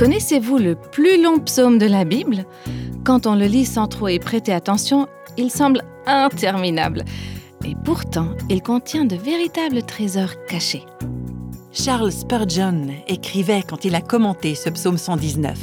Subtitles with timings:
[0.00, 2.46] Connaissez-vous le plus long psaume de la Bible?
[3.04, 7.04] Quand on le lit sans trop y prêter attention, il semble interminable.
[7.66, 10.86] Et pourtant, il contient de véritables trésors cachés.
[11.70, 15.58] Charles Spurgeon écrivait quand il a commenté ce psaume 119.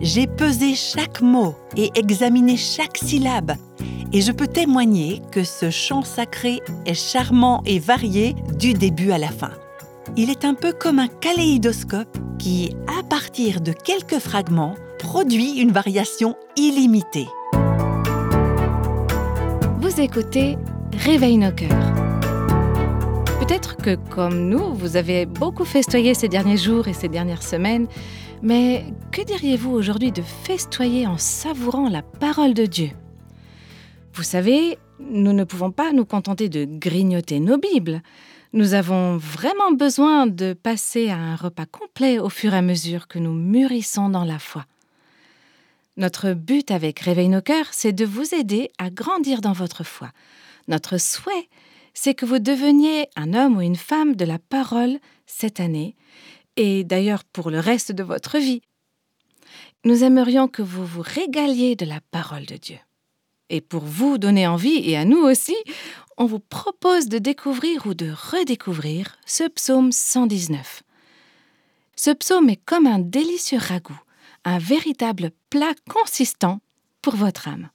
[0.00, 3.56] J'ai pesé chaque mot et examiné chaque syllabe,
[4.12, 9.18] et je peux témoigner que ce chant sacré est charmant et varié du début à
[9.18, 9.50] la fin.
[10.16, 15.72] Il est un peu comme un kaléidoscope qui, à partir de quelques fragments, produit une
[15.72, 17.26] variation illimitée.
[19.80, 20.56] Vous écoutez
[20.92, 21.94] Réveille nos cœurs.
[23.40, 27.86] Peut-être que, comme nous, vous avez beaucoup festoyé ces derniers jours et ces dernières semaines,
[28.42, 32.90] mais que diriez-vous aujourd'hui de festoyer en savourant la parole de Dieu?
[34.14, 38.02] Vous savez, nous ne pouvons pas nous contenter de grignoter nos Bibles.
[38.52, 43.08] Nous avons vraiment besoin de passer à un repas complet au fur et à mesure
[43.08, 44.64] que nous mûrissons dans la foi.
[45.96, 50.10] Notre but avec Réveille nos cœurs, c'est de vous aider à grandir dans votre foi.
[50.68, 51.48] Notre souhait,
[51.94, 55.96] c'est que vous deveniez un homme ou une femme de la parole cette année,
[56.56, 58.60] et d'ailleurs pour le reste de votre vie.
[59.84, 62.78] Nous aimerions que vous vous régaliez de la parole de Dieu.
[63.48, 65.56] Et pour vous donner envie, et à nous aussi,
[66.16, 70.82] on vous propose de découvrir ou de redécouvrir ce psaume 119.
[71.94, 74.00] Ce psaume est comme un délicieux ragoût,
[74.44, 76.60] un véritable plat consistant
[77.02, 77.68] pour votre âme.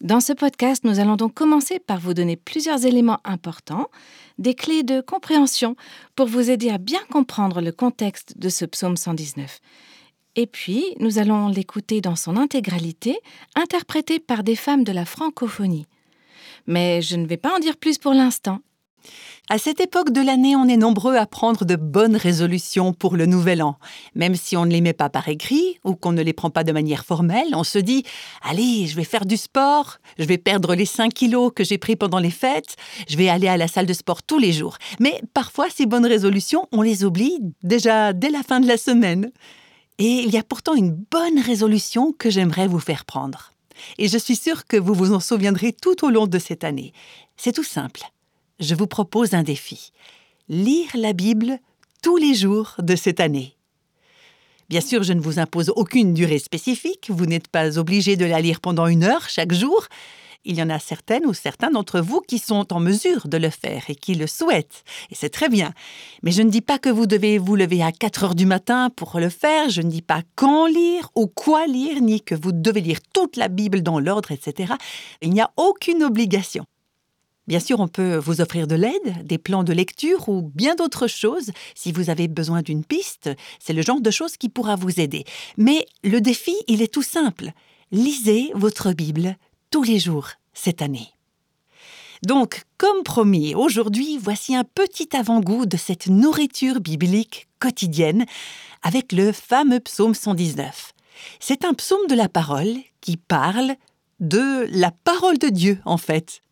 [0.00, 3.90] Dans ce podcast, nous allons donc commencer par vous donner plusieurs éléments importants,
[4.38, 5.76] des clés de compréhension
[6.16, 9.60] pour vous aider à bien comprendre le contexte de ce psaume 119.
[10.36, 13.18] Et puis, nous allons l'écouter dans son intégralité,
[13.56, 15.86] interprété par des femmes de la francophonie.
[16.66, 18.60] Mais je ne vais pas en dire plus pour l'instant.
[19.48, 23.26] À cette époque de l'année, on est nombreux à prendre de bonnes résolutions pour le
[23.26, 23.78] nouvel an.
[24.14, 26.62] Même si on ne les met pas par écrit ou qu'on ne les prend pas
[26.62, 28.04] de manière formelle, on se dit
[28.42, 31.96] Allez, je vais faire du sport, je vais perdre les 5 kilos que j'ai pris
[31.96, 32.76] pendant les fêtes,
[33.08, 34.76] je vais aller à la salle de sport tous les jours.
[35.00, 39.32] Mais parfois, ces bonnes résolutions, on les oublie déjà dès la fin de la semaine.
[40.00, 43.52] Et il y a pourtant une bonne résolution que j'aimerais vous faire prendre.
[43.98, 46.92] Et je suis sûre que vous vous en souviendrez tout au long de cette année.
[47.36, 48.02] C'est tout simple
[48.60, 49.92] je vous propose un défi.
[50.48, 51.58] Lire la Bible
[52.02, 53.56] tous les jours de cette année.
[54.68, 58.40] Bien sûr, je ne vous impose aucune durée spécifique, vous n'êtes pas obligé de la
[58.40, 59.86] lire pendant une heure chaque jour.
[60.44, 63.50] Il y en a certaines ou certains d'entre vous qui sont en mesure de le
[63.50, 65.74] faire et qui le souhaitent, et c'est très bien.
[66.22, 68.88] Mais je ne dis pas que vous devez vous lever à 4 heures du matin
[68.88, 72.52] pour le faire, je ne dis pas quand lire ou quoi lire, ni que vous
[72.52, 74.72] devez lire toute la Bible dans l'ordre, etc.
[75.20, 76.64] Il n'y a aucune obligation.
[77.46, 81.08] Bien sûr, on peut vous offrir de l'aide, des plans de lecture ou bien d'autres
[81.08, 81.50] choses.
[81.74, 83.28] Si vous avez besoin d'une piste,
[83.58, 85.24] c'est le genre de choses qui pourra vous aider.
[85.56, 87.50] Mais le défi, il est tout simple.
[87.90, 89.36] Lisez votre Bible
[89.70, 91.08] tous les jours cette année.
[92.22, 98.26] Donc, comme promis, aujourd'hui, voici un petit avant-goût de cette nourriture biblique quotidienne
[98.82, 100.92] avec le fameux psaume 119.
[101.38, 103.74] C'est un psaume de la parole qui parle
[104.20, 106.42] de la parole de Dieu, en fait.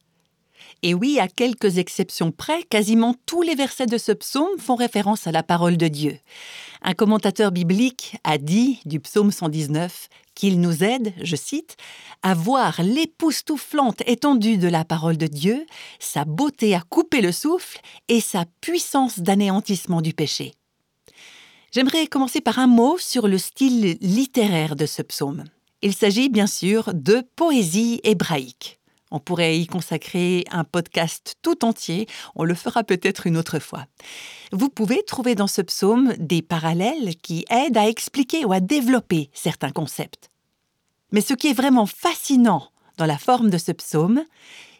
[0.82, 5.26] Et oui, à quelques exceptions près, quasiment tous les versets de ce psaume font référence
[5.26, 6.18] à la parole de Dieu.
[6.82, 11.76] Un commentateur biblique a dit du psaume 119 qu'il nous aide, je cite,
[12.22, 15.66] à voir l'époustouflante étendue de la parole de Dieu,
[15.98, 20.54] sa beauté à couper le souffle et sa puissance d'anéantissement du péché.
[21.72, 25.44] J'aimerais commencer par un mot sur le style littéraire de ce psaume.
[25.82, 28.77] Il s'agit bien sûr de poésie hébraïque.
[29.10, 33.86] On pourrait y consacrer un podcast tout entier, on le fera peut-être une autre fois.
[34.52, 39.30] Vous pouvez trouver dans ce psaume des parallèles qui aident à expliquer ou à développer
[39.32, 40.30] certains concepts.
[41.12, 44.24] Mais ce qui est vraiment fascinant dans la forme de ce psaume,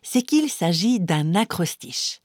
[0.03, 2.21] c'est qu'il s'agit d'un acrostiche.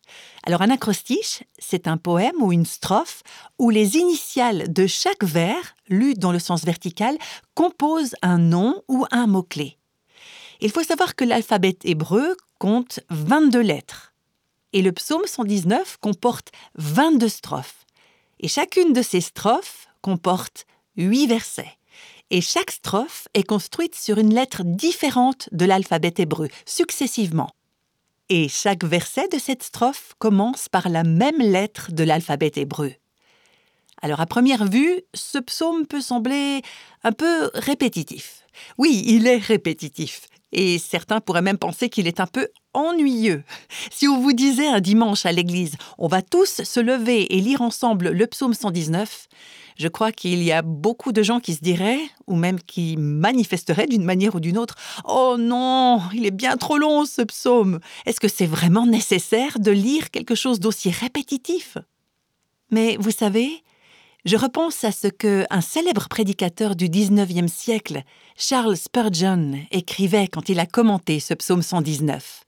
[0.45, 3.23] Alors un acrostiche, c'est un poème ou une strophe
[3.59, 7.17] où les initiales de chaque vers, lues dans le sens vertical,
[7.55, 9.77] composent un nom ou un mot-clé.
[10.63, 14.13] Il faut savoir que l'alphabet hébreu compte 22 lettres.
[14.71, 17.85] Et le psaume 119 comporte 22 strophes.
[18.39, 20.65] Et chacune de ces strophes comporte
[20.95, 21.77] 8 versets.
[22.29, 27.49] Et chaque strophe est construite sur une lettre différente de l'alphabet hébreu, successivement.
[28.29, 32.93] Et chaque verset de cette strophe commence par la même lettre de l'alphabet hébreu.
[34.01, 36.61] Alors à première vue, ce psaume peut sembler
[37.03, 38.45] un peu répétitif.
[38.77, 43.43] Oui, il est répétitif et certains pourraient même penser qu'il est un peu ennuyeux.
[43.91, 47.61] Si on vous disait un dimanche à l'église, on va tous se lever et lire
[47.61, 49.27] ensemble le psaume 119,
[49.77, 53.87] Je crois qu'il y a beaucoup de gens qui se diraient, ou même qui manifesteraient
[53.87, 57.79] d'une manière ou d'une autre, Oh non, il est bien trop long ce psaume.
[58.05, 61.77] Est-ce que c'est vraiment nécessaire de lire quelque chose d'aussi répétitif?
[62.69, 63.63] Mais vous savez,
[64.25, 68.03] je repense à ce que un célèbre prédicateur du XIXe siècle,
[68.37, 72.45] Charles Spurgeon, écrivait quand il a commenté ce psaume 119.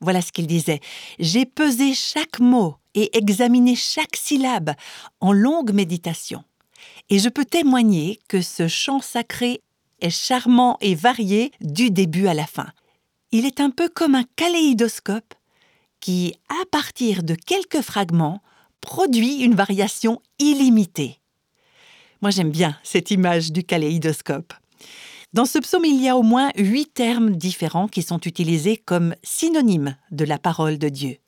[0.00, 0.80] Voilà ce qu'il disait.
[1.18, 4.72] J'ai pesé chaque mot et examiné chaque syllabe
[5.20, 6.44] en longue méditation.
[7.10, 9.60] Et je peux témoigner que ce chant sacré
[10.00, 12.68] est charmant et varié du début à la fin.
[13.32, 15.34] Il est un peu comme un kaléidoscope
[16.00, 18.40] qui, à partir de quelques fragments,
[18.80, 21.17] produit une variation illimitée.
[22.20, 24.52] Moi j'aime bien cette image du kaléidoscope.
[25.34, 29.14] Dans ce psaume, il y a au moins huit termes différents qui sont utilisés comme
[29.22, 31.18] synonymes de la parole de Dieu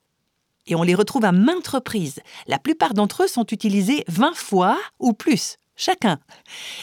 [0.71, 2.21] et on les retrouve à maintes reprises.
[2.47, 6.19] La plupart d'entre eux sont utilisés 20 fois ou plus, chacun.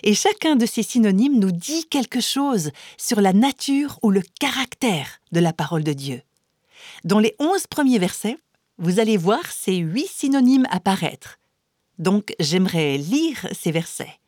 [0.03, 5.07] Et chacun de ces synonymes nous dit quelque chose sur la nature ou le caractère
[5.31, 6.21] de la parole de Dieu.
[7.03, 8.37] Dans les onze premiers versets,
[8.77, 11.39] vous allez voir ces huit synonymes apparaître.
[11.99, 14.19] Donc j'aimerais lire ces versets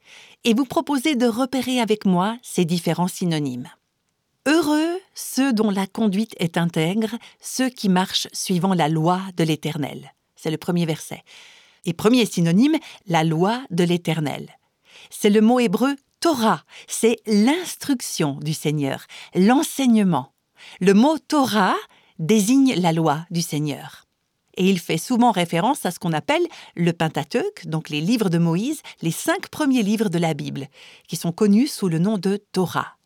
[0.43, 3.69] et vous proposer de repérer avec moi ces différents synonymes.
[4.45, 7.09] Heureux ceux dont la conduite est intègre,
[7.41, 10.13] ceux qui marchent suivant la loi de l'Éternel.
[10.35, 11.23] C'est le premier verset.
[11.85, 14.49] Et premier synonyme, la loi de l'Éternel.
[15.09, 19.05] C'est le mot hébreu Torah, c'est l'instruction du Seigneur,
[19.35, 20.33] l'enseignement.
[20.81, 21.75] Le mot Torah
[22.17, 24.08] désigne la loi du Seigneur.
[24.59, 26.45] Et il fait souvent référence à ce qu'on appelle
[26.75, 30.67] le Pentateuque, donc les livres de Moïse, les cinq premiers livres de la Bible,
[31.07, 32.97] qui sont connus sous le nom de Torah.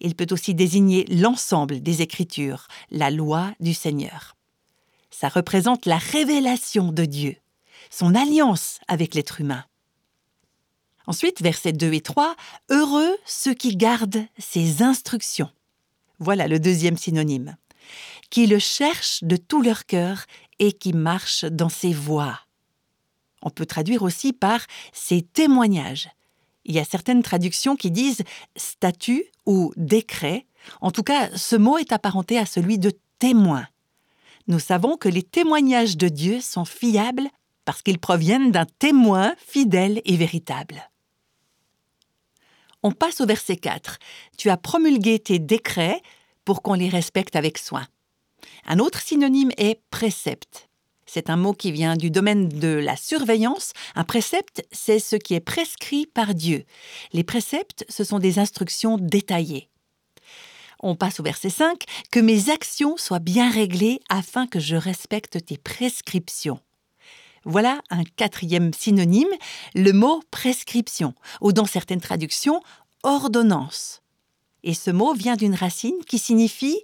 [0.00, 4.34] Il peut aussi désigner l'ensemble des Écritures, la loi du Seigneur.
[5.10, 7.36] Ça représente la révélation de Dieu,
[7.90, 9.64] son alliance avec l'être humain.
[11.06, 12.34] Ensuite, versets 2 et 3,
[12.70, 15.50] Heureux ceux qui gardent ses instructions.
[16.18, 17.56] Voilà le deuxième synonyme.
[18.30, 20.24] Qui le cherchent de tout leur cœur
[20.58, 22.38] et qui marchent dans ses voies.
[23.42, 26.08] On peut traduire aussi par ses témoignages,
[26.68, 28.22] il y a certaines traductions qui disent
[28.54, 30.46] statut ou décret.
[30.82, 33.66] En tout cas, ce mot est apparenté à celui de témoin.
[34.48, 37.28] Nous savons que les témoignages de Dieu sont fiables
[37.64, 40.90] parce qu'ils proviennent d'un témoin fidèle et véritable.
[42.82, 43.98] On passe au verset 4.
[44.36, 46.00] Tu as promulgué tes décrets
[46.44, 47.86] pour qu'on les respecte avec soin.
[48.70, 50.68] Un autre synonyme est précepte.
[51.06, 53.72] C'est un mot qui vient du domaine de la surveillance.
[53.94, 56.64] Un précepte, c'est ce qui est prescrit par Dieu.
[57.14, 59.70] Les préceptes, ce sont des instructions détaillées.
[60.80, 61.82] On passe au verset 5,
[62.12, 66.60] que mes actions soient bien réglées afin que je respecte tes prescriptions.
[67.46, 69.32] Voilà un quatrième synonyme,
[69.74, 72.60] le mot prescription, ou dans certaines traductions,
[73.02, 74.02] ordonnance.
[74.62, 76.82] Et ce mot vient d'une racine qui signifie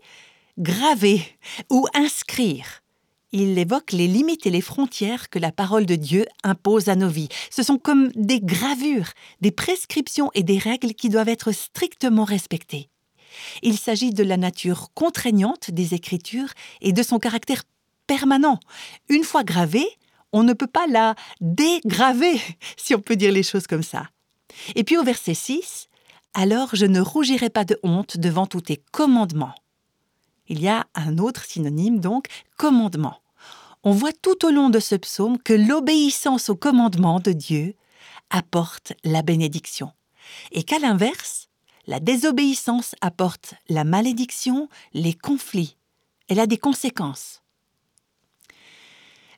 [0.58, 1.22] graver
[1.70, 2.84] ou inscrire
[3.36, 7.08] il évoque les limites et les frontières que la parole de Dieu impose à nos
[7.08, 7.28] vies.
[7.50, 9.08] Ce sont comme des gravures,
[9.40, 12.90] des prescriptions et des règles qui doivent être strictement respectées.
[13.62, 17.64] Il s'agit de la nature contraignante des Écritures et de son caractère
[18.06, 18.60] permanent.
[19.08, 19.88] Une fois gravée,
[20.32, 22.40] on ne peut pas la dégraver,
[22.76, 24.10] si on peut dire les choses comme ça.
[24.76, 25.88] Et puis au verset 6,
[26.34, 29.56] Alors je ne rougirai pas de honte devant tous tes commandements.
[30.48, 33.20] Il y a un autre synonyme donc, commandement
[33.84, 37.74] on voit tout au long de ce psaume que l'obéissance au commandement de Dieu
[38.30, 39.92] apporte la bénédiction,
[40.52, 41.48] et qu'à l'inverse,
[41.86, 45.76] la désobéissance apporte la malédiction, les conflits.
[46.28, 47.42] Elle a des conséquences.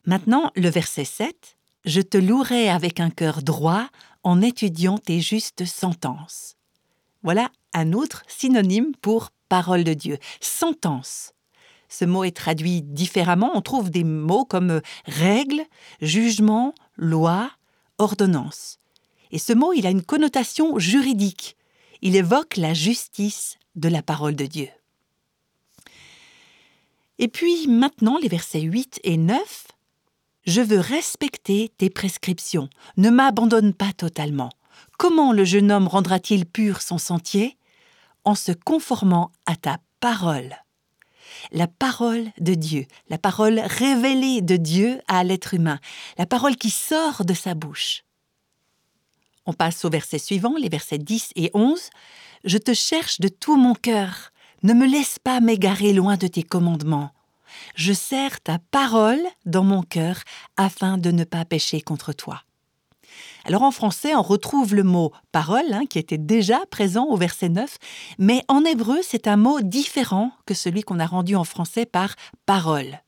[0.04, 1.56] Maintenant, le verset 7.
[1.84, 3.88] Je te louerai avec un cœur droit
[4.22, 6.56] en étudiant tes justes sentences.
[7.24, 11.32] Voilà un autre synonyme pour parole de Dieu, sentence.
[11.88, 13.52] Ce mot est traduit différemment.
[13.54, 15.62] On trouve des mots comme règle,
[16.00, 17.50] jugement, loi,
[17.98, 18.78] ordonnance.
[19.30, 21.56] Et ce mot, il a une connotation juridique.
[22.02, 24.68] Il évoque la justice de la parole de Dieu.
[27.18, 29.68] Et puis maintenant, les versets 8 et 9.
[30.46, 32.68] Je veux respecter tes prescriptions.
[32.96, 34.50] Ne m'abandonne pas totalement.
[34.98, 37.55] Comment le jeune homme rendra-t-il pur son sentier?
[38.26, 40.54] En se conformant à ta parole
[41.52, 45.78] la parole de Dieu, la parole révélée de Dieu à l'être humain,
[46.18, 48.02] la parole qui sort de sa bouche.
[49.44, 51.90] On passe au verset suivant, les versets 10 et 11.
[52.44, 54.32] Je te cherche de tout mon cœur.
[54.62, 57.12] Ne me laisse pas m'égarer loin de tes commandements.
[57.76, 60.18] Je serre ta parole dans mon cœur
[60.56, 62.42] afin de ne pas pécher contre toi.
[63.46, 67.48] Alors en français, on retrouve le mot parole, hein, qui était déjà présent au verset
[67.48, 67.78] 9,
[68.18, 72.16] mais en hébreu, c'est un mot différent que celui qu'on a rendu en français par
[72.44, 73.00] parole.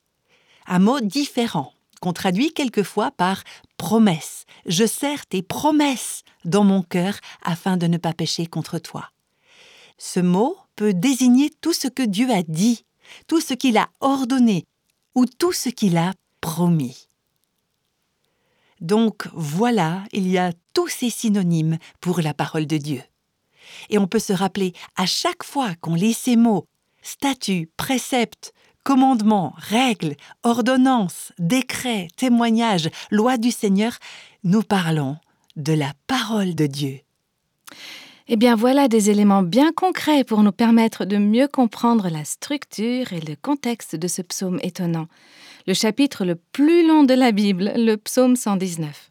[0.69, 3.43] Un mot différent, qu'on traduit quelquefois par
[3.79, 4.45] promesse.
[4.65, 9.11] Je serre tes promesses dans mon cœur afin de ne pas pécher contre toi.
[9.97, 12.85] Ce mot peut désigner tout ce que Dieu a dit,
[13.27, 14.67] tout ce qu'il a ordonné
[15.17, 17.08] ou tout ce qu'il a promis.
[18.81, 23.03] Donc voilà, il y a tous ces synonymes pour la parole de Dieu.
[23.91, 26.67] Et on peut se rappeler à chaque fois qu'on lit ces mots,
[27.03, 28.53] statut, préceptes,
[28.85, 33.99] commandements, règles, ordonnances, décrets, témoignages, lois du Seigneur,
[34.45, 35.19] nous parlons
[35.57, 37.01] de la parole de Dieu.
[38.29, 43.13] Eh bien voilà des éléments bien concrets pour nous permettre de mieux comprendre la structure
[43.13, 45.09] et le contexte de ce psaume étonnant,
[45.69, 49.11] le chapitre le plus long de la Bible, le psaume 119.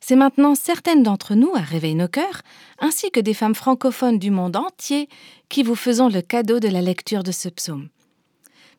[0.00, 2.42] C'est maintenant certaines d'entre nous à réveiller nos cœurs,
[2.80, 5.08] ainsi que des femmes francophones du monde entier,
[5.48, 7.90] qui vous faisons le cadeau de la lecture de ce psaume.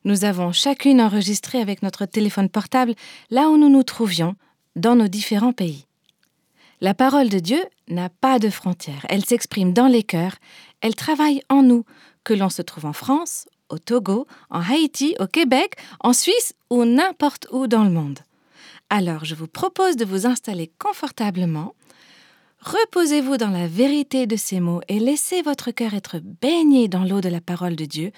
[0.04, 2.96] Nous avons chacune enregistré avec notre téléphone portable
[3.30, 4.36] là où nous nous trouvions,
[4.76, 5.86] dans nos différents pays.
[6.82, 10.36] La parole de Dieu n'a pas de frontières, elle s'exprime dans les cœurs,
[10.82, 11.86] elle travaille en nous,
[12.26, 16.86] que l'on se trouve en France, au Togo, en Haïti, au Québec, en Suisse ou
[16.86, 18.20] n'importe où dans le monde.
[18.90, 21.74] Alors je vous propose de vous installer confortablement,
[22.62, 27.22] reposez-vous dans la vérité de ces mots et laissez votre cœur être baigné dans l'eau
[27.22, 28.12] de la parole de Dieu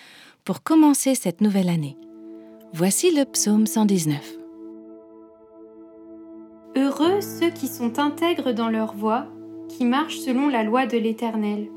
[0.43, 1.97] pour commencer cette nouvelle année.
[2.73, 4.19] Voici le psaume 119.
[6.75, 9.27] Heureux ceux qui sont intègres dans leur voie,
[9.69, 11.69] qui marchent selon la loi de l'Éternel.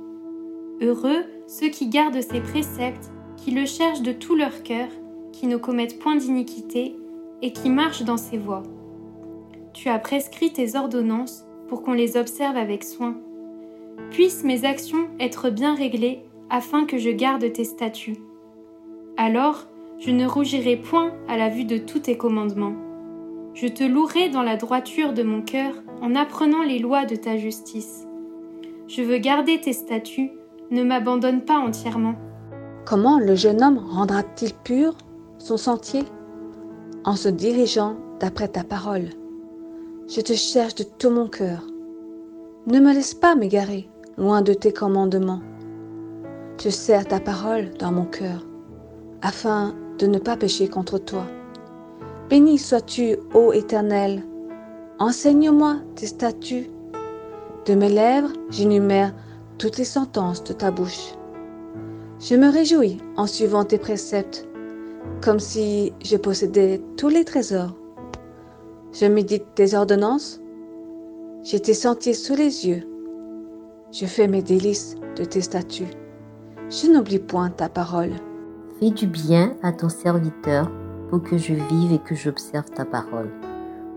[0.81, 4.89] Heureux ceux qui gardent ses préceptes, qui le cherchent de tout leur cœur,
[5.33, 6.95] qui ne commettent point d'iniquité,
[7.41, 8.65] et qui marchent dans ses voies.
[9.73, 13.17] Tu as prescrit tes ordonnances pour qu'on les observe avec soin.
[14.11, 18.17] Puissent mes actions être bien réglées, afin que je garde tes statuts.
[19.17, 19.67] Alors,
[19.99, 22.75] je ne rougirai point à la vue de tous tes commandements.
[23.55, 27.37] Je te louerai dans la droiture de mon cœur en apprenant les lois de ta
[27.37, 28.07] justice.
[28.87, 30.31] Je veux garder tes statuts,
[30.71, 32.15] ne m'abandonne pas entièrement.
[32.89, 34.95] Comment le jeune homme rendra-t-il pur
[35.37, 36.07] son sentier
[37.05, 39.11] En se dirigeant d'après ta parole?
[40.09, 41.67] Je te cherche de tout mon cœur.
[42.67, 45.43] Ne me laisse pas m'égarer loin de tes commandements.
[46.65, 48.47] Je serre ta parole dans mon cœur,
[49.21, 51.27] afin de ne pas pécher contre toi.
[52.31, 54.23] Béni sois-tu, ô Éternel.
[54.99, 56.71] Enseigne-moi tes statuts.
[57.67, 59.13] De mes lèvres, j'énumère
[59.59, 61.18] toutes les sentences de ta bouche.
[62.21, 64.49] Je me réjouis en suivant tes préceptes,
[65.23, 67.77] comme si je possédais tous les trésors.
[68.93, 70.41] Je médite tes ordonnances.
[71.45, 72.83] J'ai tes sentiers sous les yeux.
[73.93, 75.95] Je fais mes délices de tes statuts.
[76.69, 78.11] Je n'oublie point ta parole.
[78.81, 80.73] Fais du bien à ton serviteur
[81.11, 83.31] pour que je vive et que j'observe ta parole.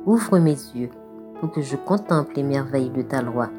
[0.06, 0.92] Ouvre mes yeux
[1.40, 3.50] pour que je contemple les merveilles de ta loi.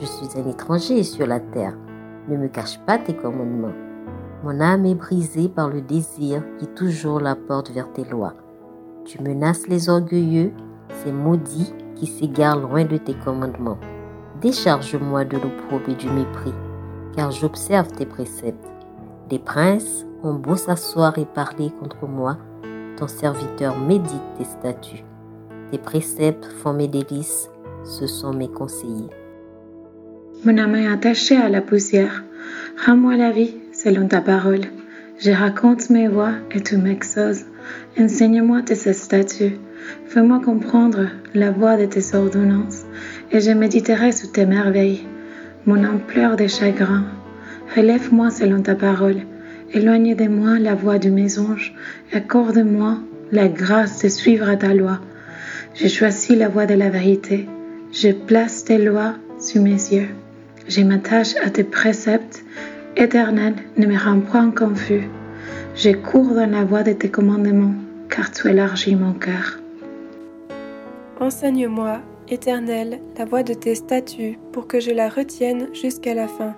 [0.00, 1.76] Je suis un étranger sur la terre.
[2.28, 3.87] Ne me cache pas tes commandements.
[4.44, 8.34] Mon âme est brisée par le désir qui toujours la porte vers tes lois.
[9.04, 10.52] Tu menaces les orgueilleux,
[11.02, 13.78] ces maudits qui s'égarent loin de tes commandements.
[14.40, 16.54] Décharge-moi de l'opprobre et du mépris,
[17.16, 18.68] car j'observe tes préceptes.
[19.30, 22.38] Les princes ont beau s'asseoir et parler contre moi,
[22.96, 25.04] ton serviteur médite tes statuts.
[25.72, 27.50] Tes préceptes font mes délices,
[27.84, 29.10] ce sont mes conseillers.
[30.44, 32.22] Mon âme est attachée à la poussière.
[32.86, 34.62] Rends-moi la vie selon ta parole.
[35.20, 37.44] Je raconte mes voies et tu m'exauces.
[37.98, 39.58] Enseigne-moi tes statuts.
[40.06, 42.84] Fais-moi comprendre la voie de tes ordonnances,
[43.30, 45.06] et je méditerai sous tes merveilles.
[45.66, 47.04] Mon âme pleure de chagrin.
[47.76, 49.22] Relève-moi selon ta parole
[49.72, 51.74] Éloigne de moi la voix de mes anges,
[52.12, 52.98] accorde-moi
[53.30, 55.00] la grâce de suivre ta loi.
[55.74, 57.46] Je choisis la voie de la vérité,
[57.92, 60.08] je place tes lois sous mes yeux.
[60.68, 62.37] Je m'attache à tes préceptes,
[62.98, 65.08] éternel, ne me rends point confus.
[65.74, 67.74] Je cours dans la voie de tes commandements,
[68.10, 69.60] car tu élargis mon cœur.
[71.20, 76.54] Enseigne-moi, éternel, la voie de tes statuts, pour que je la retienne jusqu'à la fin.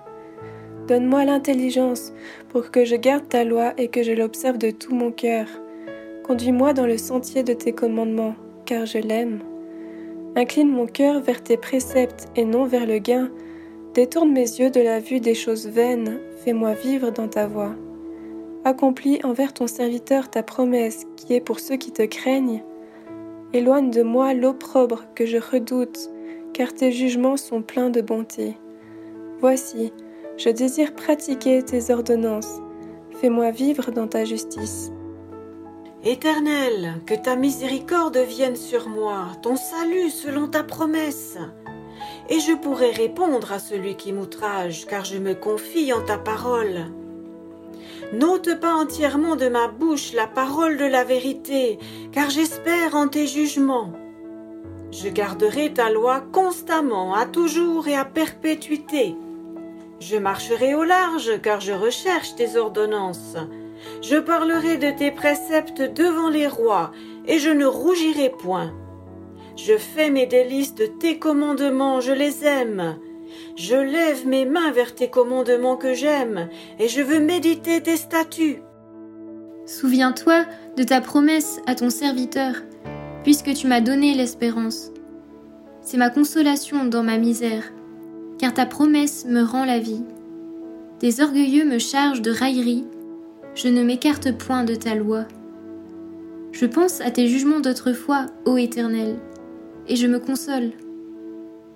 [0.87, 2.11] Donne-moi l'intelligence
[2.49, 5.45] pour que je garde ta loi et que je l'observe de tout mon cœur.
[6.23, 9.39] Conduis-moi dans le sentier de tes commandements, car je l'aime.
[10.35, 13.29] Incline mon cœur vers tes préceptes et non vers le gain.
[13.93, 17.75] Détourne mes yeux de la vue des choses vaines, fais-moi vivre dans ta voie.
[18.63, 22.63] Accomplis envers ton serviteur ta promesse qui est pour ceux qui te craignent.
[23.51, 26.09] Éloigne de moi l'opprobre que je redoute,
[26.53, 28.55] car tes jugements sont pleins de bonté.
[29.41, 29.91] Voici,
[30.37, 32.61] je désire pratiquer tes ordonnances.
[33.19, 34.93] Fais-moi vivre dans ta justice.
[36.05, 41.37] Éternel, que ta miséricorde vienne sur moi, ton salut selon ta promesse.
[42.31, 46.85] Et je pourrai répondre à celui qui m'outrage, car je me confie en ta parole.
[48.13, 51.77] N'ôte pas entièrement de ma bouche la parole de la vérité,
[52.13, 53.91] car j'espère en tes jugements.
[54.91, 59.15] Je garderai ta loi constamment, à toujours et à perpétuité.
[59.99, 63.35] Je marcherai au large, car je recherche tes ordonnances.
[64.01, 66.91] Je parlerai de tes préceptes devant les rois,
[67.27, 68.71] et je ne rougirai point.
[69.63, 72.97] Je fais mes délices de tes commandements, je les aime.
[73.55, 76.49] Je lève mes mains vers tes commandements que j'aime,
[76.79, 78.61] et je veux méditer tes statuts.
[79.67, 80.45] Souviens-toi
[80.77, 82.55] de ta promesse à ton serviteur,
[83.23, 84.89] puisque tu m'as donné l'espérance.
[85.81, 87.71] C'est ma consolation dans ma misère,
[88.39, 90.03] car ta promesse me rend la vie.
[90.99, 92.85] Des orgueilleux me chargent de railleries,
[93.53, 95.25] je ne m'écarte point de ta loi.
[96.51, 99.17] Je pense à tes jugements d'autrefois, ô Éternel,
[99.91, 100.71] et je me console.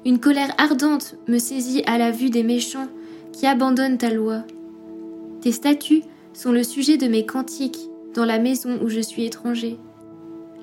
[0.05, 2.87] Une colère ardente me saisit à la vue des méchants
[3.33, 4.43] qui abandonnent ta loi.
[5.41, 9.77] Tes statuts sont le sujet de mes cantiques dans la maison où je suis étranger.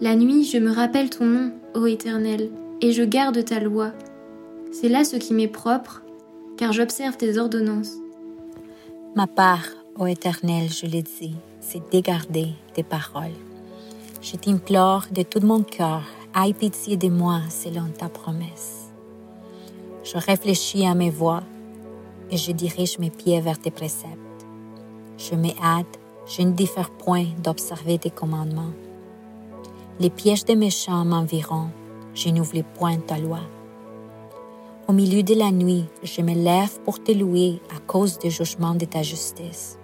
[0.01, 3.93] La nuit, je me rappelle ton nom, ô Éternel, et je garde ta loi.
[4.73, 6.03] C'est là ce qui m'est propre,
[6.57, 7.97] car j'observe tes ordonnances.
[9.15, 9.69] Ma part,
[9.99, 13.37] Ô Éternel, je le dis, c'est dégarder tes paroles.
[14.23, 18.91] Je t'implore de tout mon cœur, aie pitié de moi selon ta promesse.
[20.03, 21.43] Je réfléchis à mes voies
[22.31, 24.19] et je dirige mes pieds vers tes préceptes.
[25.19, 28.73] Je me hâte, je ne diffère point d'observer tes commandements.
[30.01, 31.71] Les pièges des méchants m'environnent,
[32.15, 33.41] je n'oublie point ta loi.
[34.89, 38.75] Au milieu de la nuit, je me lève pour te louer à cause du jugement
[38.75, 39.79] de ta justice.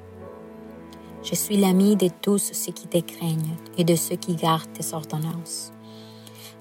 [1.22, 4.94] Je suis l'ami de tous ceux qui te craignent et de ceux qui gardent tes
[4.94, 5.72] ordonnances.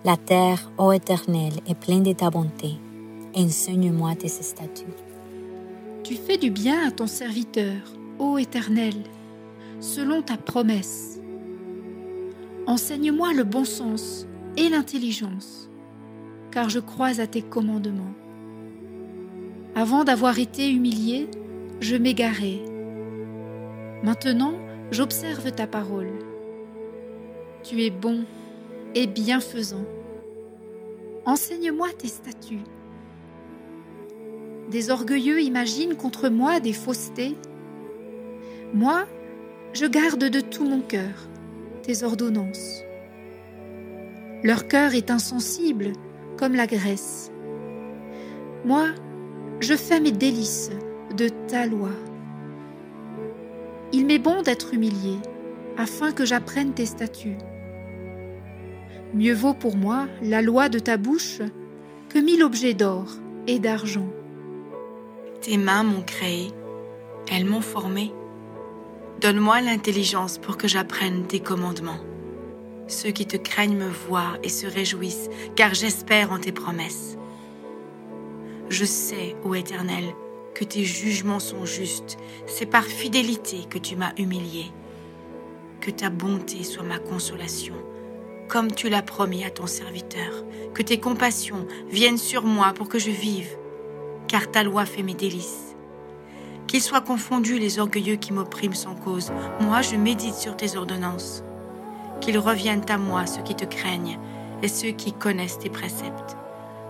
[0.05, 2.75] La terre, ô Éternel, est pleine de ta bonté.
[3.35, 4.85] Enseigne-moi tes statuts.
[6.03, 7.73] Tu fais du bien à ton serviteur,
[8.19, 8.93] ô Éternel,
[9.79, 11.19] selon ta promesse.
[12.67, 15.69] Enseigne-moi le bon sens et l'intelligence,
[16.51, 18.13] car je crois à tes commandements.
[19.75, 21.27] Avant d'avoir été humilié,
[21.81, 22.59] je m'égarais
[24.03, 24.53] Maintenant,
[24.91, 26.11] j'observe ta parole.
[27.63, 28.25] Tu es bon
[28.97, 29.85] et bienfaisant.
[31.25, 32.63] Enseigne-moi tes statuts.
[34.71, 37.35] Des orgueilleux imaginent contre moi des faussetés.
[38.73, 39.05] Moi,
[39.73, 41.29] je garde de tout mon cœur
[41.83, 42.81] tes ordonnances.
[44.43, 45.93] Leur cœur est insensible
[46.35, 47.31] comme la graisse.
[48.65, 48.87] Moi,
[49.59, 50.71] je fais mes délices
[51.15, 51.91] de ta loi.
[53.93, 55.17] Il m'est bon d'être humilié,
[55.77, 57.37] afin que j'apprenne tes statuts.
[59.13, 61.41] Mieux vaut pour moi la loi de ta bouche
[62.09, 63.07] que mille objets d'or
[63.47, 64.07] et d'argent.
[65.41, 66.51] Tes mains m'ont créé,
[67.31, 68.13] elles m'ont formé.
[69.21, 71.99] Donne-moi l'intelligence pour que j'apprenne tes commandements.
[72.87, 77.17] Ceux qui te craignent me voient et se réjouissent, car j'espère en tes promesses.
[78.69, 80.05] Je sais, ô Éternel,
[80.53, 82.17] que tes jugements sont justes.
[82.45, 84.71] C'est par fidélité que tu m'as humilié.
[85.81, 87.75] Que ta bonté soit ma consolation,
[88.47, 90.43] comme tu l'as promis à ton serviteur.
[90.73, 93.49] Que tes compassions viennent sur moi pour que je vive,
[94.27, 95.75] car ta loi fait mes délices.
[96.67, 99.31] Qu'ils soient confondus les orgueilleux qui m'oppriment sans cause.
[99.61, 101.43] Moi, je médite sur tes ordonnances.
[102.19, 104.19] Qu'ils reviennent à moi ceux qui te craignent
[104.61, 106.35] et ceux qui connaissent tes préceptes.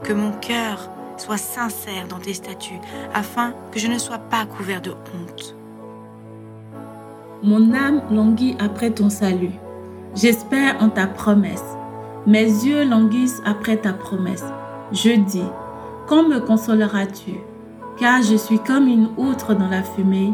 [0.04, 2.80] Que mon cœur Sois sincère dans tes statuts,
[3.14, 5.56] afin que je ne sois pas couvert de honte.
[7.42, 9.52] Mon âme languit après ton salut.
[10.20, 11.78] J'espère en ta promesse.
[12.26, 14.46] Mes yeux languissent après ta promesse.
[14.92, 15.46] Je dis,
[16.08, 17.34] quand me consoleras-tu
[18.00, 20.34] Car je suis comme une outre dans la fumée.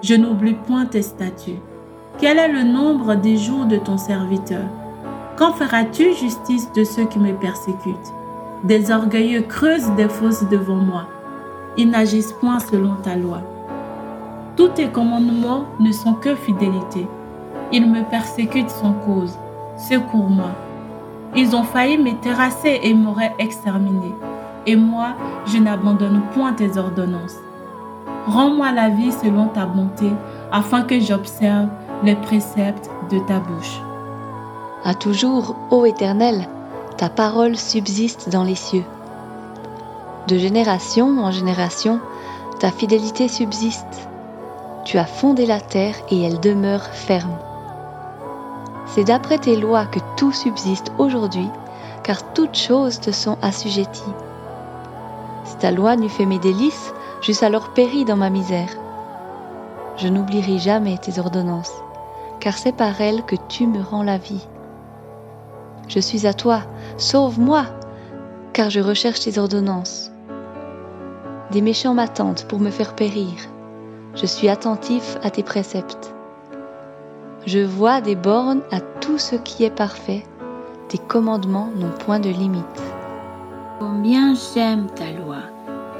[0.00, 1.58] Je n'oublie point tes statuts.
[2.18, 4.62] Quel est le nombre des jours de ton serviteur?
[5.36, 8.12] Quand feras-tu justice de ceux qui me persécutent?
[8.62, 11.08] Des orgueilleux creusent des fosses devant moi.
[11.76, 13.40] Ils n'agissent point selon ta loi.
[14.54, 17.08] Tous tes commandements ne sont que fidélité.
[17.72, 19.36] Ils me persécutent sans cause.
[19.76, 20.50] Secours-moi.
[21.34, 24.14] Ils ont failli me terrasser et m'auraient exterminé.
[24.66, 25.14] Et moi,
[25.46, 27.36] je n'abandonne point tes ordonnances.
[28.26, 30.10] Rends-moi la vie selon ta bonté,
[30.50, 31.68] afin que j'observe
[32.02, 33.80] les préceptes de ta bouche.
[34.84, 36.48] À toujours, ô Éternel,
[36.96, 38.84] ta parole subsiste dans les cieux.
[40.28, 42.00] De génération en génération,
[42.58, 44.08] ta fidélité subsiste.
[44.84, 47.36] Tu as fondé la terre et elle demeure ferme.
[48.96, 51.50] C'est d'après tes lois que tout subsiste aujourd'hui,
[52.02, 54.14] car toutes choses te sont assujetties.
[55.44, 58.70] Si ta loi n'eût fait mes délices, j'eusse alors péri dans ma misère.
[59.98, 61.74] Je n'oublierai jamais tes ordonnances,
[62.40, 64.48] car c'est par elles que tu me rends la vie.
[65.88, 66.62] Je suis à toi,
[66.96, 67.66] sauve-moi,
[68.54, 70.10] car je recherche tes ordonnances.
[71.50, 73.34] Des méchants m'attendent pour me faire périr.
[74.14, 76.15] Je suis attentif à tes préceptes.
[77.46, 80.24] Je vois des bornes à tout ce qui est parfait.
[80.88, 82.82] Tes commandements n'ont point de limite.
[83.78, 85.36] Combien j'aime ta loi.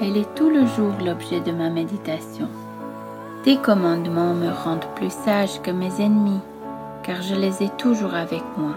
[0.00, 2.48] Elle est tout le jour l'objet de ma méditation.
[3.44, 6.40] Tes commandements me rendent plus sage que mes ennemis,
[7.04, 8.76] car je les ai toujours avec moi.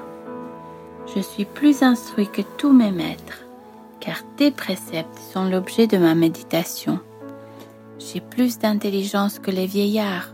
[1.15, 3.45] Je suis plus instruit que tous mes maîtres,
[3.99, 6.99] car tes préceptes sont l'objet de ma méditation.
[7.97, 10.29] J'ai plus d'intelligence que les vieillards,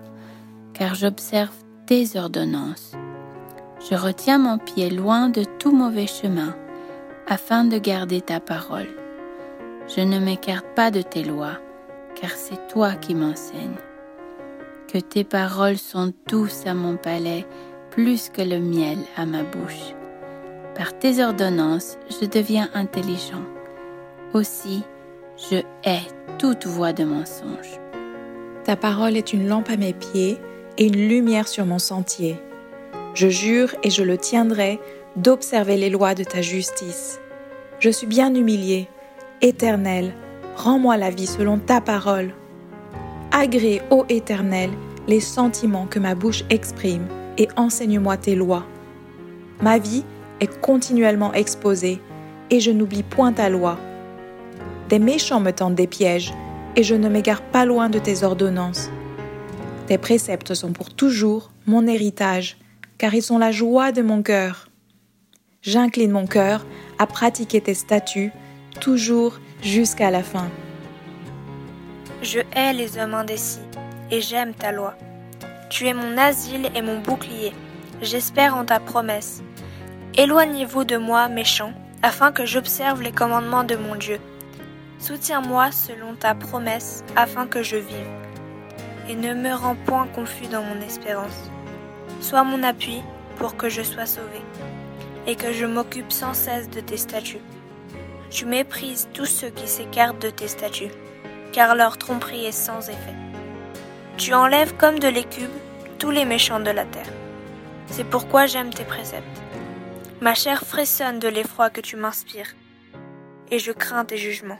[0.74, 2.94] car j'observe tes ordonnances.
[3.90, 6.56] Je retiens mon pied loin de tout mauvais chemin,
[7.28, 8.88] afin de garder ta parole.
[9.96, 11.60] Je ne m'écarte pas de tes lois,
[12.20, 13.78] car c'est toi qui m'enseignes.
[14.92, 17.46] Que tes paroles sont douces à mon palais,
[17.92, 19.94] plus que le miel à ma bouche.
[20.76, 23.44] Par tes ordonnances, je deviens intelligent.
[24.34, 24.84] Aussi,
[25.38, 26.02] je hais
[26.40, 27.80] toute voix de mensonge.
[28.64, 30.40] Ta parole est une lampe à mes pieds
[30.78, 32.38] et une lumière sur mon sentier.
[33.14, 34.80] Je jure et je le tiendrai
[35.16, 37.20] d'observer les lois de ta justice.
[37.80, 38.88] Je suis bien humilié.
[39.42, 40.14] Éternel,
[40.56, 42.34] rends-moi la vie selon ta parole.
[43.32, 44.70] Agrée, ô Éternel,
[45.08, 47.08] les sentiments que ma bouche exprime
[47.38, 48.66] et enseigne-moi tes lois.
[49.62, 50.04] Ma vie
[50.40, 52.02] est continuellement exposée
[52.50, 53.78] et je n'oublie point ta loi.
[54.90, 56.34] Des méchants me tendent des pièges
[56.76, 58.90] et je ne m'égare pas loin de tes ordonnances.
[59.88, 62.58] Tes préceptes sont pour toujours mon héritage,
[62.98, 64.68] car ils sont la joie de mon cœur.
[65.62, 66.66] J'incline mon cœur
[66.98, 68.32] à pratiquer tes statuts,
[68.82, 70.50] toujours jusqu'à la fin.
[72.24, 73.60] Je hais les hommes indécis,
[74.10, 74.96] et j'aime ta loi.
[75.70, 77.54] Tu es mon asile et mon bouclier.
[78.02, 79.44] J'espère en ta promesse.
[80.18, 84.20] Éloignez-vous de moi, méchants, afin que j'observe les commandements de mon Dieu.
[84.98, 88.25] Soutiens-moi selon ta promesse, afin que je vive.
[89.08, 91.52] Et ne me rends point confus dans mon espérance.
[92.22, 93.02] Sois mon appui
[93.38, 94.42] pour que je sois sauvé,
[95.28, 97.42] et que je m'occupe sans cesse de tes statuts.
[98.30, 100.92] Tu méprises tous ceux qui s'écartent de tes statuts,
[101.52, 103.16] car leur tromperie est sans effet.
[104.18, 105.52] Tu enlèves comme de l'écume
[106.00, 107.12] tous les méchants de la terre.
[107.88, 109.42] C'est pourquoi j'aime tes préceptes.
[110.22, 112.56] Ma chair frissonne de l'effroi que tu m'inspires,
[113.52, 114.60] et je crains tes jugements.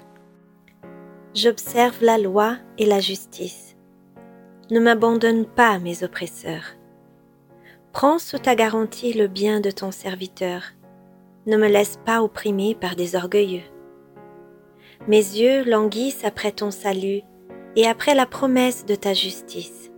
[1.34, 3.75] J'observe la loi et la justice.
[4.72, 6.74] Ne m'abandonne pas mes oppresseurs.
[7.94, 10.64] Prends sous ta garantie le bien de ton serviteur.
[11.46, 13.62] Ne me laisse pas opprimer par des orgueilleux.
[15.08, 17.22] Mes yeux languissent après ton salut
[17.76, 19.92] et après la promesse de ta justice.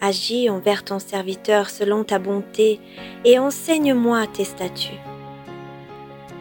[0.00, 2.80] Agis envers ton serviteur selon ta bonté
[3.24, 5.00] et enseigne-moi tes statuts.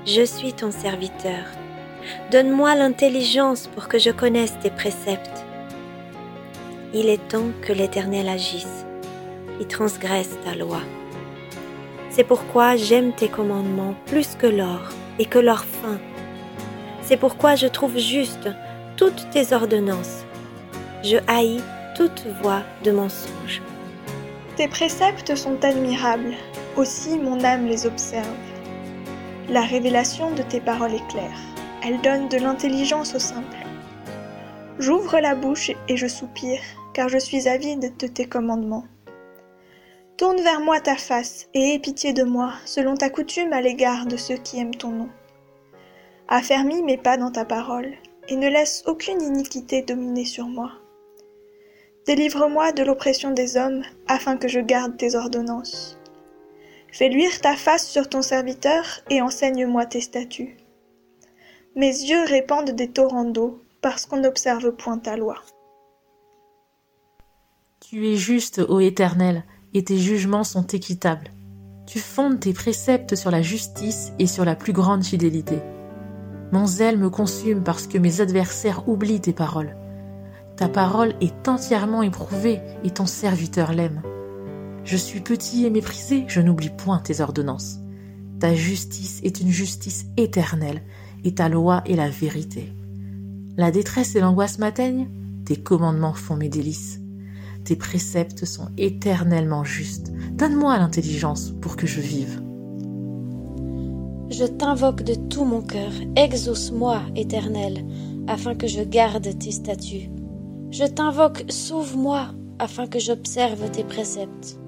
[0.08, 1.46] Je suis ton serviteur.
[2.32, 5.45] Donne-moi l'intelligence pour que je connaisse tes préceptes.
[6.98, 8.86] Il est temps que l'Éternel agisse
[9.60, 10.80] et transgresse ta loi.
[12.10, 14.80] C'est pourquoi j'aime tes commandements plus que l'or
[15.20, 16.00] et que leur fin.
[17.02, 18.50] C'est pourquoi je trouve juste
[18.96, 20.24] toutes tes ordonnances.
[21.04, 21.62] Je haïs
[21.98, 23.62] toute voix de mensonge.
[24.56, 26.36] Tes préceptes sont admirables,
[26.78, 28.26] aussi mon âme les observe.
[29.50, 31.42] La révélation de tes paroles est claire,
[31.84, 33.58] elle donne de l'intelligence au simple.
[34.80, 36.62] J'ouvre la bouche et je soupire,
[36.96, 38.86] car je suis avide de tes commandements.
[40.16, 44.06] Tourne vers moi ta face et aie pitié de moi, selon ta coutume à l'égard
[44.06, 45.10] de ceux qui aiment ton nom.
[46.30, 47.92] Affermis mes pas dans ta parole,
[48.30, 50.72] et ne laisse aucune iniquité dominer sur moi.
[52.06, 56.00] Délivre-moi de l'oppression des hommes, afin que je garde tes ordonnances.
[56.94, 60.56] Fais luire ta face sur ton serviteur et enseigne-moi tes statuts.
[61.76, 65.36] Mes yeux répandent des torrents d'eau, parce qu'on n'observe point ta loi.
[67.88, 69.44] Tu es juste, ô Éternel,
[69.76, 71.30] et tes jugements sont équitables.
[71.86, 75.60] Tu fondes tes préceptes sur la justice et sur la plus grande fidélité.
[76.52, 79.78] Mon zèle me consume parce que mes adversaires oublient tes paroles.
[80.58, 84.02] Ta parole est entièrement éprouvée et ton serviteur l'aime.
[84.84, 87.78] Je suis petit et méprisé, je n'oublie point tes ordonnances.
[88.40, 90.82] Ta justice est une justice éternelle
[91.24, 92.74] et ta loi est la vérité.
[93.58, 95.08] La détresse et l'angoisse m'atteignent,
[95.46, 97.00] tes commandements font mes délices.
[97.66, 100.14] Tes préceptes sont éternellement justes.
[100.34, 102.42] Donne-moi l'intelligence pour que je vive.
[104.30, 107.84] Je t'invoque de tout mon cœur, exauce-moi, Éternel,
[108.28, 110.12] afin que je garde tes statuts.
[110.70, 112.28] Je t'invoque, sauve-moi,
[112.60, 114.60] afin que j'observe tes préceptes.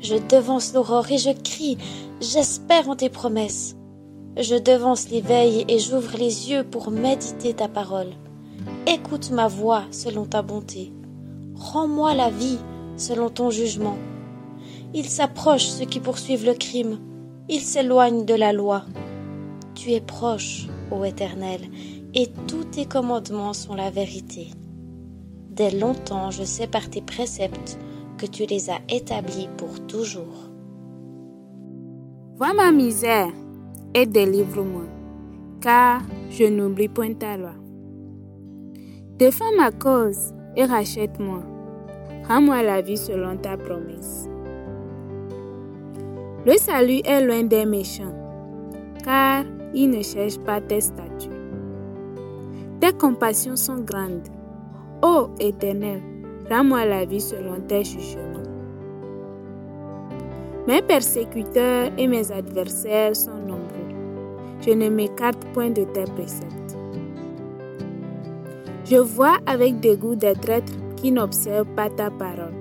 [0.00, 1.78] Je devance l'aurore et je crie,
[2.20, 3.76] j'espère en tes promesses.
[4.36, 8.10] Je devance l'éveil et j'ouvre les yeux pour méditer ta parole.
[8.88, 10.92] Écoute ma voix selon ta bonté.
[11.62, 12.58] Rends-moi la vie
[12.96, 13.96] selon ton jugement.
[14.94, 16.98] Ils s'approchent ceux qui poursuivent le crime,
[17.48, 18.82] ils s'éloignent de la loi.
[19.76, 21.60] Tu es proche, ô Éternel,
[22.14, 24.48] et tous tes commandements sont la vérité.
[25.50, 27.78] Dès longtemps je sais par tes préceptes
[28.18, 30.50] que tu les as établis pour toujours.
[32.36, 33.32] Vois ma misère
[33.94, 34.86] et délivre-moi,
[35.60, 37.54] car je n'oublie point ta loi.
[39.16, 41.51] Défends ma cause et rachète-moi.
[42.28, 44.28] Rends-moi la vie selon ta promesse.
[46.46, 48.14] Le salut est loin des méchants,
[49.04, 51.28] car ils ne cherchent pas tes statuts.
[52.80, 54.28] Tes compassions sont grandes.
[55.02, 56.00] Ô Éternel,
[56.48, 58.32] rends-moi la vie selon tes jugements.
[60.68, 63.82] Mes persécuteurs et mes adversaires sont nombreux.
[64.60, 66.76] Je ne m'écarte point de tes préceptes.
[68.84, 72.54] Je vois avec dégoût des traîtres qui n'observent pas ta parole.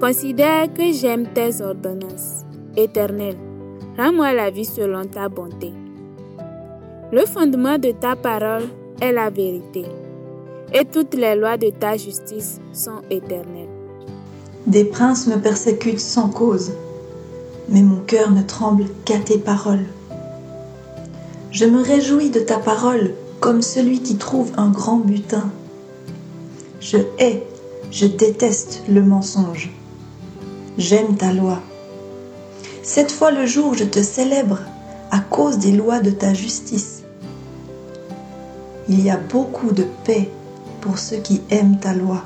[0.00, 2.42] Considère que j'aime tes ordonnances.
[2.76, 3.36] Éternel,
[3.96, 5.72] rends-moi la vie selon ta bonté.
[7.12, 8.64] Le fondement de ta parole
[9.00, 9.84] est la vérité,
[10.72, 13.68] et toutes les lois de ta justice sont éternelles.
[14.66, 16.72] Des princes me persécutent sans cause,
[17.68, 19.86] mais mon cœur ne tremble qu'à tes paroles.
[21.52, 25.50] Je me réjouis de ta parole comme celui qui trouve un grand butin.
[26.84, 27.42] Je hais,
[27.90, 29.72] je déteste le mensonge.
[30.76, 31.62] J'aime ta loi.
[32.82, 34.58] Cette fois le jour, je te célèbre
[35.10, 37.04] à cause des lois de ta justice.
[38.90, 40.28] Il y a beaucoup de paix
[40.82, 42.22] pour ceux qui aiment ta loi,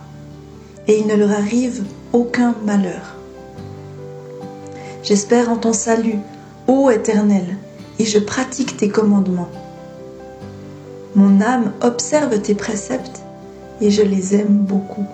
[0.89, 3.15] et il ne leur arrive aucun malheur.
[5.05, 6.19] J'espère en ton salut,
[6.67, 7.59] ô Éternel,
[8.01, 9.51] et je pratique tes commandements.
[11.15, 13.18] Mon âme observe tes préceptes,
[13.81, 15.07] et je les aime beaucoup.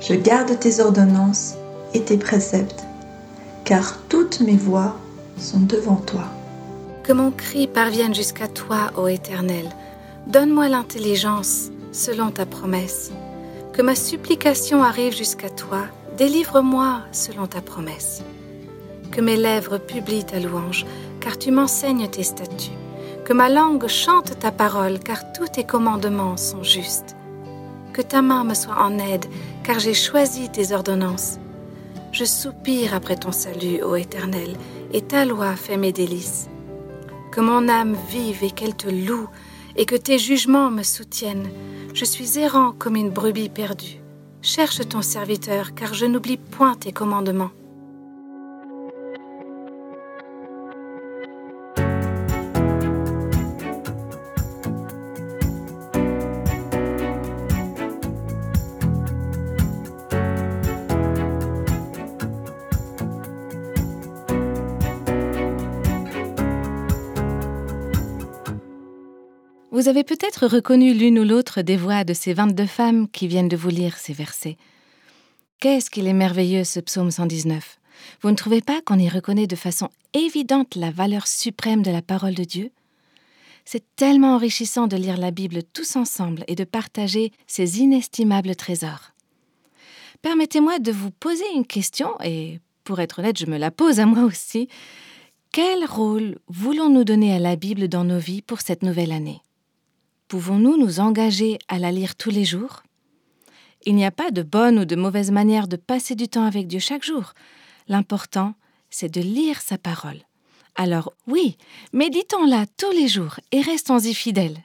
[0.00, 1.54] Je garde tes ordonnances
[1.94, 2.84] et tes préceptes,
[3.64, 4.96] car toutes mes voies
[5.38, 6.24] sont devant toi.
[7.02, 9.68] Que mon cri parvienne jusqu'à toi, ô Éternel.
[10.26, 13.12] Donne-moi l'intelligence selon ta promesse.
[13.72, 15.82] Que ma supplication arrive jusqu'à toi.
[16.16, 18.22] Délivre-moi selon ta promesse.
[19.12, 20.86] Que mes lèvres publient ta louange,
[21.20, 22.85] car tu m'enseignes tes statuts.
[23.26, 27.16] Que ma langue chante ta parole, car tous tes commandements sont justes.
[27.92, 29.26] Que ta main me soit en aide,
[29.64, 31.40] car j'ai choisi tes ordonnances.
[32.12, 34.56] Je soupire après ton salut, ô Éternel,
[34.92, 36.48] et ta loi fait mes délices.
[37.32, 39.28] Que mon âme vive et qu'elle te loue,
[39.74, 41.50] et que tes jugements me soutiennent.
[41.94, 44.00] Je suis errant comme une brebis perdue.
[44.40, 47.50] Cherche ton serviteur, car je n'oublie point tes commandements.
[69.86, 73.46] Vous avez peut-être reconnu l'une ou l'autre des voix de ces 22 femmes qui viennent
[73.46, 74.56] de vous lire ces versets.
[75.60, 77.78] Qu'est-ce qu'il est merveilleux ce psaume 119
[78.20, 82.02] Vous ne trouvez pas qu'on y reconnaît de façon évidente la valeur suprême de la
[82.02, 82.72] parole de Dieu?
[83.64, 89.12] C'est tellement enrichissant de lire la Bible tous ensemble et de partager ces inestimables trésors.
[90.20, 94.06] Permettez-moi de vous poser une question, et pour être honnête, je me la pose à
[94.06, 94.66] moi aussi.
[95.52, 99.42] Quel rôle voulons-nous donner à la Bible dans nos vies pour cette nouvelle année?
[100.28, 102.82] Pouvons-nous nous engager à la lire tous les jours?
[103.84, 106.66] Il n'y a pas de bonne ou de mauvaise manière de passer du temps avec
[106.66, 107.32] Dieu chaque jour.
[107.86, 108.54] L'important,
[108.90, 110.18] c'est de lire sa parole.
[110.74, 111.56] Alors oui,
[111.92, 114.64] méditons-la tous les jours et restons-y fidèles.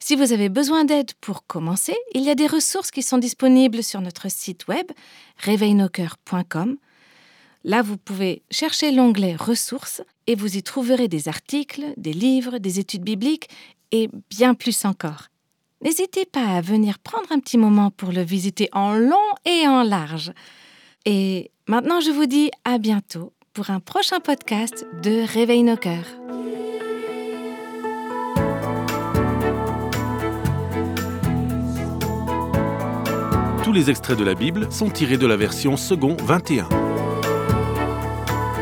[0.00, 3.84] Si vous avez besoin d'aide pour commencer, il y a des ressources qui sont disponibles
[3.84, 4.90] sur notre site web
[5.36, 6.76] réveilnoscoeurs.com.
[7.62, 12.78] Là, vous pouvez chercher l'onglet Ressources et vous y trouverez des articles, des livres, des
[12.80, 13.48] études bibliques
[13.92, 15.28] et bien plus encore.
[15.82, 19.82] N'hésitez pas à venir prendre un petit moment pour le visiter en long et en
[19.82, 20.32] large.
[21.06, 26.06] Et maintenant, je vous dis à bientôt pour un prochain podcast de Réveil nos cœurs.
[33.64, 36.68] Tous les extraits de la Bible sont tirés de la version second 21.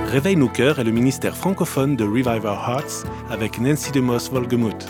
[0.06, 4.86] Réveil nos cœurs est le ministère francophone de Revive Our Hearts avec Nancy DeMoss Volgemuth.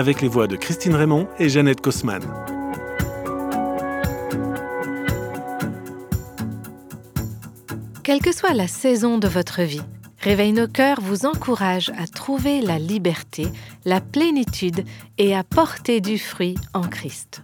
[0.00, 2.22] Avec les voix de Christine Raymond et Jeannette Kosman.
[8.02, 9.82] Quelle que soit la saison de votre vie,
[10.20, 13.46] Réveille nos cœurs vous encourage à trouver la liberté,
[13.84, 14.86] la plénitude
[15.18, 17.42] et à porter du fruit en Christ.